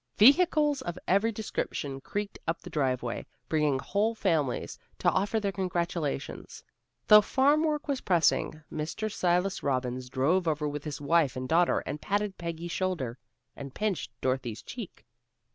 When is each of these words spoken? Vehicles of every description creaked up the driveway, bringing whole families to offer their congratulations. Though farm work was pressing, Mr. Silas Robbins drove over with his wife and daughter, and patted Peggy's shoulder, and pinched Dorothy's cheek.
Vehicles 0.17 0.81
of 0.81 0.97
every 1.07 1.31
description 1.31 2.01
creaked 2.01 2.39
up 2.47 2.59
the 2.59 2.71
driveway, 2.71 3.23
bringing 3.47 3.77
whole 3.77 4.15
families 4.15 4.79
to 4.97 5.11
offer 5.11 5.39
their 5.39 5.51
congratulations. 5.51 6.63
Though 7.05 7.21
farm 7.21 7.63
work 7.63 7.87
was 7.87 8.01
pressing, 8.01 8.63
Mr. 8.73 9.11
Silas 9.13 9.61
Robbins 9.61 10.09
drove 10.09 10.47
over 10.47 10.67
with 10.67 10.85
his 10.85 10.99
wife 10.99 11.35
and 11.35 11.47
daughter, 11.47 11.83
and 11.85 12.01
patted 12.01 12.39
Peggy's 12.39 12.71
shoulder, 12.71 13.19
and 13.55 13.75
pinched 13.75 14.09
Dorothy's 14.21 14.63
cheek. 14.63 15.05